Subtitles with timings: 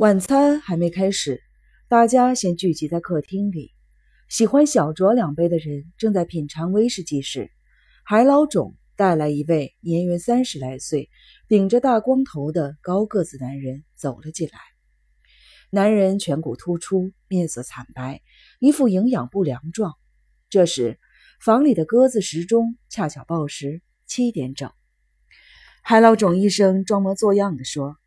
[0.00, 1.42] 晚餐还没开始，
[1.86, 3.74] 大家先聚集在客厅里。
[4.30, 7.50] 喜欢小酌两杯的人正在品尝威士忌时，
[8.02, 11.10] 海老种带来一位年约三十来岁、
[11.48, 14.58] 顶着大光头的高个子男人走了进来。
[15.68, 18.22] 男人颧骨突出，面色惨白，
[18.58, 19.92] 一副营养不良状。
[20.48, 20.98] 这时，
[21.42, 24.72] 房里的鸽子时钟恰巧报时七点整。
[25.82, 27.99] 海老种医生装模作样地说。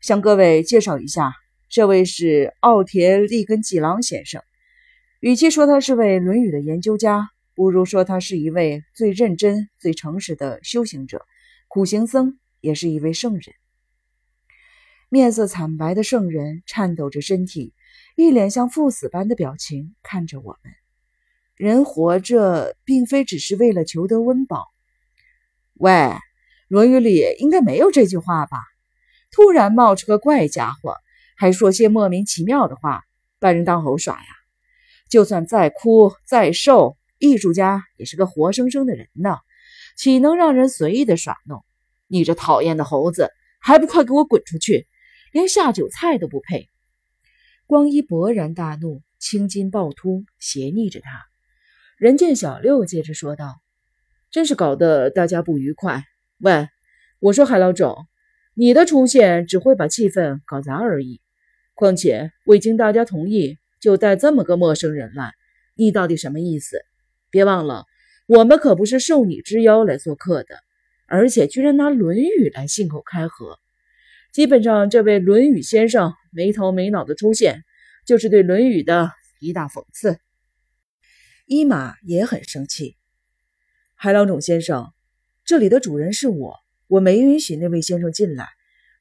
[0.00, 1.32] 向各位介绍一下，
[1.68, 4.42] 这位是奥田利根纪郎先生。
[5.20, 11.26] 与其说他是位《论语》的研究家，不如说他是一位最认真、最诚实的修行者，
[11.66, 13.42] 苦行僧，也是一位圣人。
[15.08, 17.74] 面色惨白的圣人颤抖着身体，
[18.14, 20.72] 一脸像赴死般的表情看着我们。
[21.56, 24.66] 人活着，并非只是为了求得温饱。
[25.74, 25.90] 喂，
[26.68, 28.58] 《论语》里应该没有这句话吧？
[29.30, 30.96] 突然冒出个怪家伙，
[31.36, 33.02] 还说些莫名其妙的话，
[33.38, 34.26] 把人当猴耍呀！
[35.08, 39.36] 就算再枯再瘦，艺术家也是个活生生的人呢，
[39.96, 41.64] 岂能让人随意的耍弄？
[42.06, 43.30] 你这讨厌的猴子，
[43.60, 44.86] 还不快给我滚出去！
[45.32, 46.68] 连下酒菜都不配！
[47.66, 51.26] 光一勃然大怒，青筋暴突，斜睨着他。
[51.98, 53.60] 人见小六接着说道
[54.30, 56.04] ：“真是搞得大家不愉快。
[56.38, 56.68] 喂，
[57.20, 58.06] 我说海老种。”
[58.60, 61.20] 你的出现只会把气氛搞砸而已。
[61.74, 65.32] 况且未经大家同意就带这么个陌生人来，
[65.76, 66.80] 你到底什么意思？
[67.30, 67.84] 别忘了，
[68.26, 70.56] 我们可不是受你之邀来做客的，
[71.06, 73.60] 而且居然拿《论语》来信口开河。
[74.32, 77.62] 基本上，这位《论语》先生没头没脑的出现，
[78.04, 80.18] 就是对《论语》的一大讽刺。
[81.46, 82.96] 伊玛也很生气。
[83.94, 84.92] 海老种先生，
[85.44, 86.56] 这里的主人是我。
[86.88, 88.48] 我没允许那位先生进来，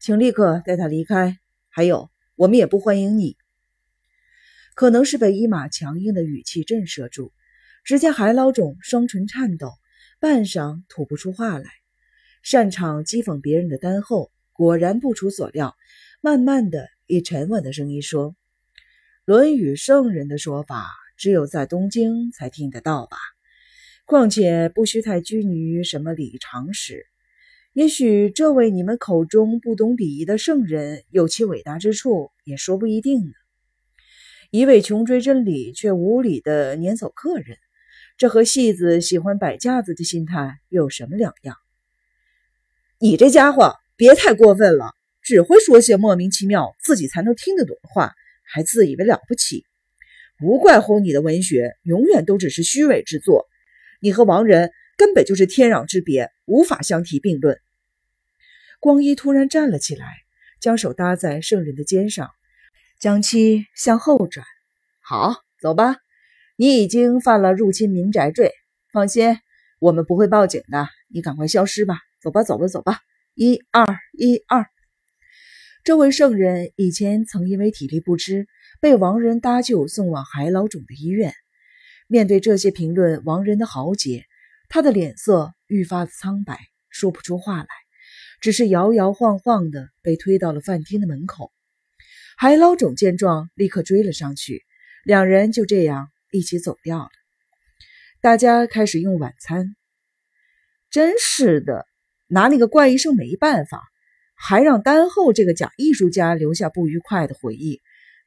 [0.00, 1.38] 请立刻带他离开。
[1.68, 3.36] 还有，我们也不欢迎你。
[4.74, 7.32] 可能是被伊玛强硬的语气震慑住，
[7.84, 9.70] 只见海老种双唇颤抖，
[10.18, 11.70] 半晌吐不出话来。
[12.42, 15.76] 擅长讥讽别人的丹后果然不出所料，
[16.20, 18.30] 慢慢的以沉稳的声音说
[19.24, 23.16] ：“《论语》圣人的说法，只有在东京才听得到吧？
[24.04, 27.06] 况且不需太拘泥于什么礼仪常识。”
[27.76, 33.32] 也许这位你们口中不懂礼仪的圣人有其伟大之处，也说不一定呢。
[34.50, 37.58] 一位穷追真理却无礼的撵走客人，
[38.16, 41.54] 这和戏子喜欢摆架子的心态又有什么两样？
[42.98, 49.66] 你这家伙别太过分了，只会说些莫名其妙、自己才能听得懂的话，还自以为了不起。
[50.42, 53.44] 无怪乎你的文学永远都只是虚伪之作，
[54.00, 57.60] 你和王仁根本就是天壤之别，无法相提并论。
[58.80, 60.06] 光一突然站了起来，
[60.60, 62.30] 将手搭在圣人的肩上，
[63.00, 64.46] 将其向后转。
[65.00, 65.96] 好，走吧。
[66.56, 68.52] 你已经犯了入侵民宅罪，
[68.92, 69.38] 放心，
[69.78, 70.88] 我们不会报警的。
[71.08, 71.98] 你赶快消失吧。
[72.20, 73.00] 走吧，走吧，走吧。
[73.34, 74.66] 一二一二。
[75.84, 78.48] 这位圣人以前曾因为体力不支，
[78.80, 81.34] 被亡人搭救送往海老冢的医院。
[82.08, 84.24] 面对这些评论王仁的豪杰，
[84.68, 87.68] 他的脸色愈发苍白，说不出话来。
[88.40, 91.52] 只是摇摇晃晃的被推到了饭厅的门口，
[92.36, 94.62] 海老种见状，立刻追了上去，
[95.04, 97.10] 两人就这样一起走掉了。
[98.20, 99.74] 大家开始用晚餐。
[100.90, 101.86] 真是的，
[102.26, 103.82] 拿那个怪医生没办法，
[104.34, 107.80] 还让丹后这个假艺术家留下不愉快的回忆，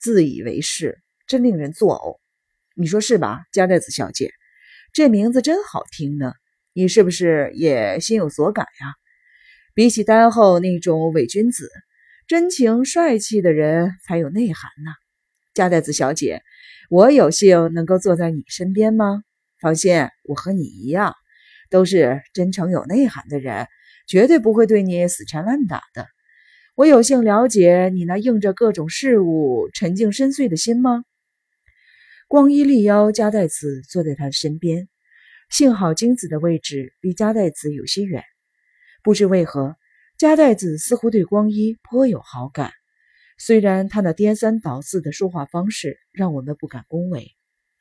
[0.00, 2.18] 自以为是，真令人作呕。
[2.74, 4.32] 你说是吧，加代子小姐？
[4.92, 6.32] 这名字真好听呢，
[6.74, 8.94] 你是不是也心有所感呀？
[9.74, 11.70] 比起丹后那种伪君子，
[12.26, 14.90] 真情帅气的人才有内涵呢。
[15.54, 16.42] 加代子小姐，
[16.90, 19.22] 我有幸能够坐在你身边吗？
[19.60, 21.14] 放心，我和你一样，
[21.70, 23.66] 都是真诚有内涵的人，
[24.06, 26.06] 绝对不会对你死缠烂打的。
[26.74, 31.04] 我有幸了解你那应着各种事物沉静深邃的心吗？
[32.28, 34.88] 光一力邀加代子坐在他身边，
[35.48, 38.22] 幸好金子的位置离加代子有些远。
[39.02, 39.76] 不知为何，
[40.16, 42.72] 加代子似乎对光一颇有好感。
[43.38, 47.32] 虽然他那颠三倒四的说话方式让我们不敢恭维，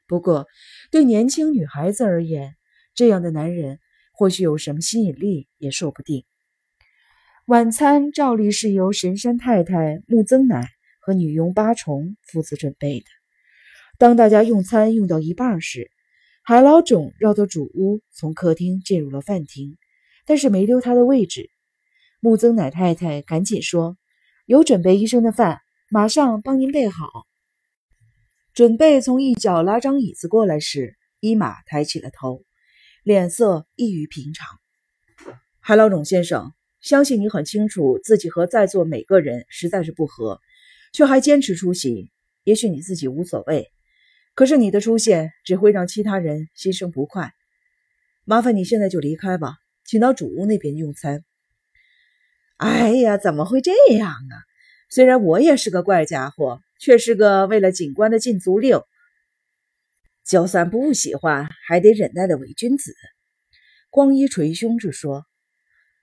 [0.08, 0.48] 不过
[0.90, 2.56] 对年轻女孩子而言，
[2.96, 3.80] 这样的男人
[4.14, 6.26] 或许有什么吸引力也说不定。
[7.46, 10.68] 晚餐照例是由神山太太木曾乃
[11.00, 13.06] 和女佣八重负责准备的。
[14.00, 15.92] 当大家用餐用到一半时，
[16.44, 19.78] 海老种绕到主屋，从客厅进入了饭厅。
[20.26, 21.50] 但是没留他的位置，
[22.20, 23.98] 木曾乃太太赶紧说
[24.46, 25.60] ：“有准备医生的饭，
[25.90, 27.26] 马上帮您备好。
[28.54, 32.44] 准备从一角拉张椅子过来时，伊玛抬起了头，
[33.04, 34.60] 脸色异于平常。
[35.60, 40.42] 海老种先生，相信你很清楚自己和在座每个人实在是不合，
[40.92, 42.12] 却还坚持出席。
[42.44, 43.72] 也许你自己无所谓，
[44.34, 47.32] 可是你的出现只会让其他人心生不快。
[48.26, 49.58] 麻烦你现在就离开吧，
[49.92, 51.26] 请到主屋那边用餐。
[52.56, 54.36] 哎呀，怎么会这样啊？
[54.90, 58.80] 虽然我也是个怪家伙，却是个为了警官的禁足令。
[60.26, 62.94] 就算不喜欢，还得忍耐的伪君子。
[63.90, 65.26] 光一捶胸着说。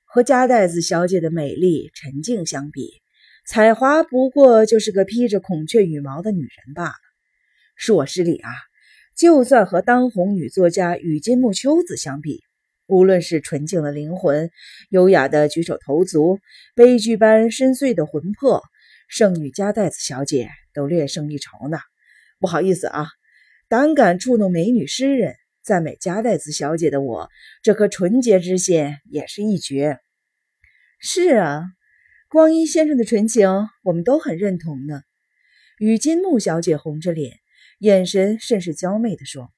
[0.04, 2.90] 和加代子小姐的美丽沉静相比，
[3.46, 6.94] 彩华不过就是个披着孔雀羽毛的女人罢了。
[7.80, 8.50] 恕我失礼啊，
[9.16, 12.42] 就算和当红女作家雨金木秋子相比，
[12.88, 14.50] 无论是纯净的灵魂、
[14.88, 16.40] 优雅的举手投足、
[16.74, 18.62] 悲剧般深邃的魂魄，
[19.08, 21.78] 圣女加代子小姐都略胜一筹呢。
[22.40, 23.06] 不好意思啊，
[23.68, 25.36] 胆敢触动美女诗人。
[25.60, 27.28] 赞美加代子小姐的我，
[27.62, 29.98] 这颗纯洁之心也是一绝。
[30.98, 31.62] 是啊，
[32.30, 33.46] 光一先生的纯情，
[33.82, 35.02] 我们都很认同呢。
[35.78, 37.36] 雨金木小姐红着脸，
[37.80, 39.52] 眼神甚是娇媚地说：“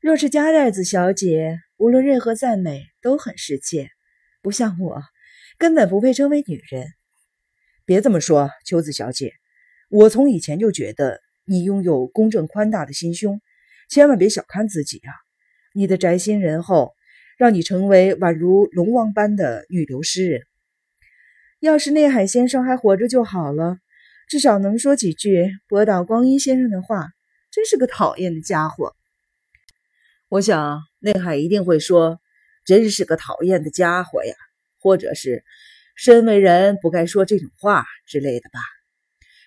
[0.00, 3.90] 若是加代子小姐，无论任何赞美都很世切，
[4.42, 5.00] 不像我，
[5.58, 6.88] 根本不配称为女人。”
[7.86, 9.32] 别这么说，秋子小姐，
[9.88, 13.40] 我从以前就觉得你拥有公正宽大的心胸。
[13.88, 15.14] 千万别小看自己啊！
[15.72, 16.94] 你的宅心仁厚，
[17.38, 20.42] 让你成为宛如龙王般的女流诗人。
[21.60, 23.78] 要是内海先生还活着就好了，
[24.28, 27.08] 至少能说几句博导光一先生的话。
[27.50, 28.94] 真是个讨厌的家伙。
[30.30, 32.20] 我想内海一定会说
[32.66, 34.34] ：“真是个讨厌的家伙呀！”
[34.78, 35.42] 或者是
[35.96, 38.60] “身为人不该说这种话”之类的吧。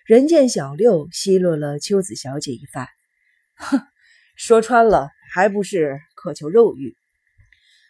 [0.06, 2.88] 人见小六奚落了秋子小姐一番，
[3.56, 3.82] 哼。
[4.36, 6.96] 说穿了，还不是渴求肉欲。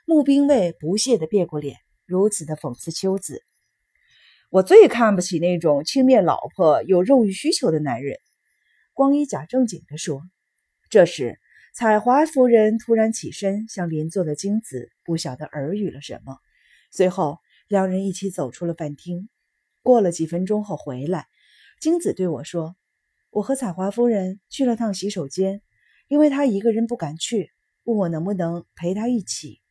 [0.03, 3.41] 穆兵卫不屑地别过脸，如此的讽刺秋子。
[4.49, 8.17] 我最看不起那种轻蔑老婆有肉欲需求的男人。
[8.91, 10.21] 光一假正经地说。
[10.89, 11.39] 这时，
[11.73, 16.37] 彩华夫人突然起身，向邻座的京子不晓得耳语了什么。
[16.91, 17.37] 随后，
[17.69, 19.29] 两人一起走出了饭厅。
[19.81, 21.27] 过了几分钟后回来，
[21.79, 22.75] 金子对我说
[23.31, 25.61] ：“我和彩华夫人去了趟洗手间。”
[26.09, 27.51] 因为她一个人不敢去，
[27.85, 29.61] 问我能不能陪她一起。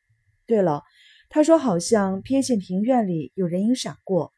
[0.46, 0.82] 对了，
[1.29, 4.32] 她说好像瞥见庭院里有人影闪过，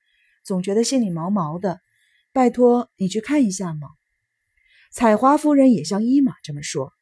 [0.44, 1.80] 总觉得心里毛毛的。
[2.32, 3.86] 拜托你去看一下嘛。
[4.90, 6.92] 彩华夫人也像伊玛这么说，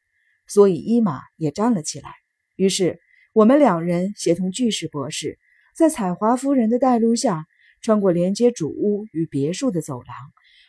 [0.51, 2.13] 所以伊玛也站了起来。
[2.57, 2.99] 于是
[3.31, 5.39] 我们两人协同巨石博士，
[5.73, 7.45] 在彩华夫人的带路下，
[7.81, 10.13] 穿过连接主屋与别墅的走廊，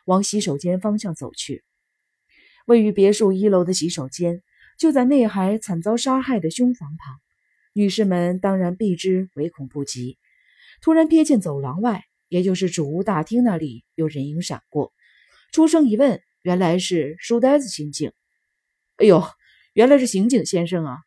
[0.06, 1.64] 往洗手间方向走去。
[2.66, 4.44] 位于别墅一楼的洗手间
[4.78, 7.20] 就在内海惨遭杀害的凶房旁，
[7.72, 10.16] 女士们当然避之唯恐不及。
[10.80, 14.92] 突然瞥见走廊外，也就是主屋大厅那里有人影闪过，
[15.50, 18.12] 出声一问，原来是书呆子心境。
[18.98, 19.24] 哎呦，
[19.74, 20.98] 原来是刑警先生啊！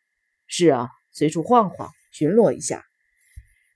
[0.48, 2.84] 是啊，随处晃晃，巡逻一下。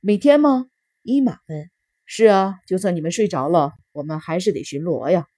[0.01, 0.67] 每天吗？
[1.03, 1.71] 伊玛问。
[2.07, 5.29] 是啊，就算你们睡着了，我们还是得巡逻呀。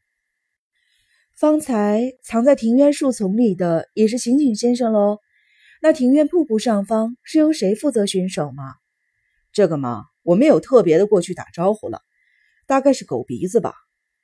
[1.37, 5.19] 方才藏在庭院树丛里的也是刑警先生喽。
[5.83, 8.63] 那庭院瀑布上方是由谁负责巡守吗？
[9.53, 12.01] 这个嘛，我没有特别的过去打招呼了，
[12.67, 13.75] 大概是狗鼻子吧。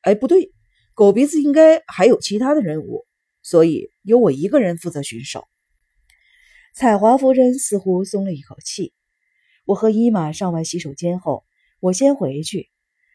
[0.00, 0.54] 哎，不对，
[0.94, 3.04] 狗鼻子应该还有其他的任务，
[3.48, 5.48] 所以由我一个人负责巡守。
[6.74, 8.92] 彩华夫人似乎松了一口气。
[9.64, 11.46] 我和伊玛上完洗手间后，
[11.80, 12.68] 我先回去，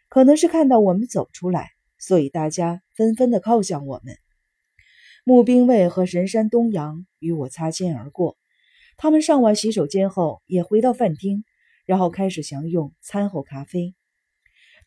[0.10, 1.70] 可能是看到我们走出来。
[2.00, 4.18] 所以大家纷纷的靠向我们。
[5.24, 8.36] 募兵卫和神山东阳与我擦肩而过，
[8.98, 11.44] 他们上完洗手间后也回到饭厅，
[11.86, 13.94] 然后开始享用餐后咖啡。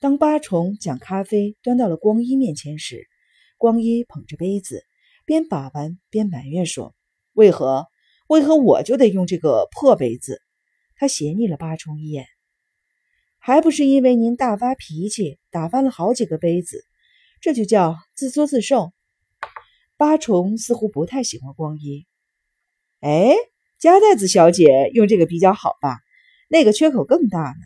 [0.01, 3.07] 当八重将咖啡端到了光一面前时，
[3.57, 4.85] 光一捧着杯子，
[5.27, 6.95] 边把玩边埋怨说
[7.35, 7.89] ：“为何？
[8.29, 10.41] 为何我就得用这个破杯子？”
[10.97, 12.27] 他斜睨了八重一眼，
[13.39, 16.83] 还不是因为您大发脾气，打翻了好几个杯子。
[17.43, 18.93] 这就叫自作自受。
[19.99, 22.07] 八重似乎不太喜欢光一。
[23.01, 23.35] 哎，
[23.79, 25.99] 加代子小姐用这个比较好吧？
[26.49, 27.61] 那个缺口更大呢。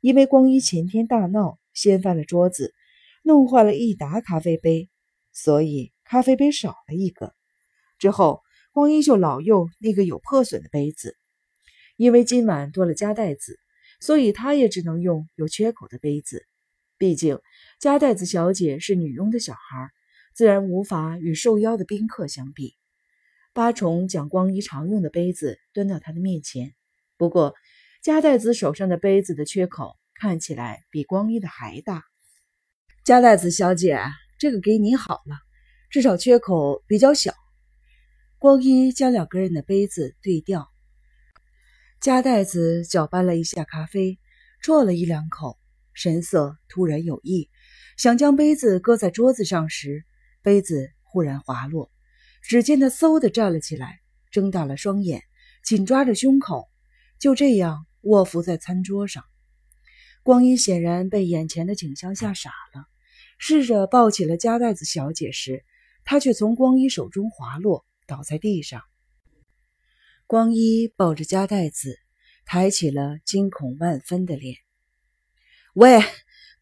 [0.00, 2.74] 因为光一前天大闹，掀翻了桌子，
[3.22, 4.90] 弄坏了一打咖啡杯，
[5.32, 7.34] 所以咖啡杯少了一个。
[7.98, 11.16] 之后，光一就老用那个有破损的杯子。
[11.96, 13.58] 因为今晚多了加代子，
[13.98, 16.46] 所以他也只能用有缺口的杯子。
[16.98, 17.38] 毕竟。
[17.80, 19.88] 加代子小姐是女佣的小孩，
[20.34, 22.76] 自然无法与受邀的宾客相比。
[23.54, 26.74] 八重将光一常用的杯子端到他的面前，
[27.16, 27.54] 不过
[28.02, 32.04] 加代子手上的杯子的缺口看起来比光一的还大。
[33.02, 33.98] 加代子小姐，
[34.38, 35.38] 这个给你好了，
[35.92, 37.34] 至少缺口比较小。
[38.38, 40.70] 光一将两个人的杯子对调，
[42.00, 44.18] 加代子搅拌了一下咖啡，
[44.64, 45.58] 啜了一两口，
[45.92, 47.50] 神色突然有异。
[47.98, 50.06] 想将杯子搁在桌子上时，
[50.40, 51.92] 杯子忽然滑落。
[52.40, 55.22] 只见他嗖的站了起来，睁大了双眼，
[55.62, 56.70] 紧抓着胸口，
[57.18, 59.22] 就这样卧伏在餐桌上。
[60.22, 62.86] 光一显然被眼前的景象吓傻了，
[63.36, 65.66] 试着抱起了加代子小姐时，
[66.04, 68.82] 他却从光一手中滑落，倒在地上。
[70.26, 71.98] 光一抱着加代子，
[72.44, 74.56] 抬起了惊恐万分的脸
[75.74, 76.02] ：“喂！”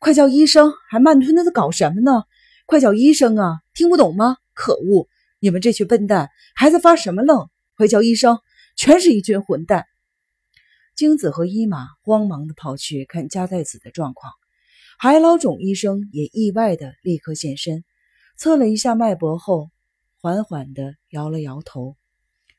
[0.01, 0.73] 快叫医生！
[0.89, 2.25] 还慢吞吞的搞什么呢？
[2.65, 3.61] 快叫医生啊！
[3.75, 4.39] 听不懂吗？
[4.55, 5.09] 可恶！
[5.41, 7.51] 你们这群笨蛋还在发什么愣？
[7.77, 8.39] 快叫医生！
[8.77, 9.85] 全是一群混蛋！
[10.97, 14.33] 精子和伊玛慌忙的跑去看加代子的状况，
[14.99, 17.85] 海老种医生也意外的立刻现身，
[18.41, 19.69] 测了一下脉搏后，
[20.19, 21.99] 缓缓的摇了摇头。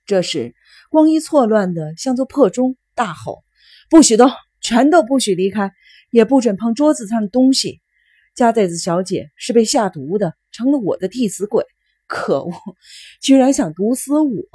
[0.06, 0.54] 这时，
[0.92, 3.44] 光一错乱的像座破钟，大吼
[3.90, 4.30] ：“不许动！
[4.62, 5.72] 全都不许离开！”
[6.12, 7.82] 也不准碰桌子上的东西。
[8.36, 11.66] 加代子小姐是被下毒的，成了我的替死鬼。
[12.06, 12.54] 可恶，
[13.20, 14.46] 居然想毒死我！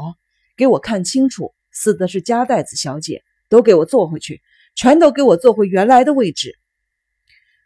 [0.57, 3.25] 给我看清楚，死的是加代子小姐。
[3.49, 4.43] 都给我坐回去，
[4.77, 6.57] 全都给我坐回原来的位置。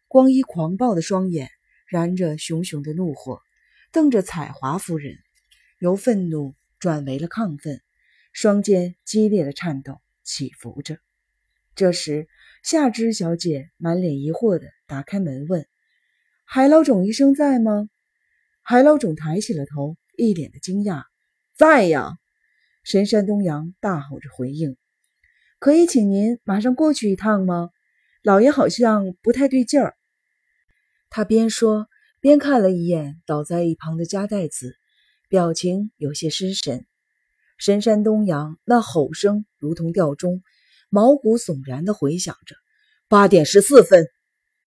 [0.09, 1.51] 光一狂暴的双眼
[1.87, 3.41] 燃着熊熊的怒火，
[3.93, 5.19] 瞪着彩华夫人，
[5.79, 7.81] 由愤怒转为了亢奋，
[8.33, 10.99] 双肩激烈的颤抖，起伏着。
[11.75, 12.29] 这时。
[12.63, 15.67] 夏芝小姐满脸疑惑地打开门问
[16.45, 17.89] ：“海老种医生在吗？”
[18.61, 21.05] 海老种抬起了头，一脸的惊讶
[21.57, 22.19] ：“在呀！”
[22.85, 24.77] 神山东阳大吼着回应
[25.59, 27.71] ：“可以请您马上过去一趟吗？
[28.23, 29.97] 老爷好像不太对劲儿。”
[31.09, 31.89] 他边说
[32.21, 34.75] 边看了一眼倒在一旁的加代子，
[35.29, 36.87] 表情有些失神。
[37.59, 40.43] 神山东阳那吼声如同吊钟。
[40.93, 42.57] 毛骨悚然地回响着，
[43.09, 44.09] 八点十四分，